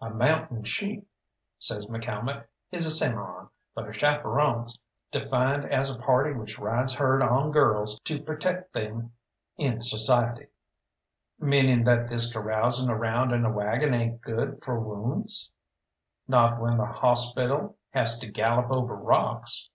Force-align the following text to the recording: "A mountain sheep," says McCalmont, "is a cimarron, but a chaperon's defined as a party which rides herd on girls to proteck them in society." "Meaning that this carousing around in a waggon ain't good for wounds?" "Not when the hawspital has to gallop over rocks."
"A 0.00 0.10
mountain 0.10 0.64
sheep," 0.64 1.08
says 1.60 1.86
McCalmont, 1.86 2.44
"is 2.72 2.84
a 2.84 2.90
cimarron, 2.90 3.48
but 3.76 3.88
a 3.88 3.92
chaperon's 3.92 4.82
defined 5.12 5.66
as 5.66 5.88
a 5.88 6.00
party 6.00 6.32
which 6.32 6.58
rides 6.58 6.94
herd 6.94 7.22
on 7.22 7.52
girls 7.52 8.00
to 8.00 8.20
proteck 8.20 8.72
them 8.72 9.12
in 9.56 9.80
society." 9.80 10.48
"Meaning 11.38 11.84
that 11.84 12.08
this 12.08 12.32
carousing 12.32 12.90
around 12.90 13.30
in 13.30 13.44
a 13.44 13.52
waggon 13.52 13.94
ain't 13.94 14.20
good 14.20 14.64
for 14.64 14.80
wounds?" 14.80 15.52
"Not 16.26 16.60
when 16.60 16.76
the 16.76 16.86
hawspital 16.86 17.76
has 17.90 18.18
to 18.18 18.32
gallop 18.32 18.72
over 18.72 18.96
rocks." 18.96 19.70